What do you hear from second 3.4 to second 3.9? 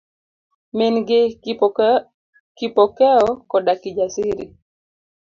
koda